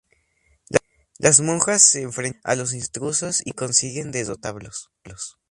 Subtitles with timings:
[1.19, 4.89] Las monjas se enfrentan a los intrusos y consiguen derrotarlos.